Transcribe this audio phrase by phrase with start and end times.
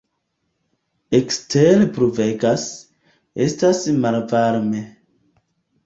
[1.17, 2.65] Ekstere pluvegas,
[3.49, 4.87] estas malvarme.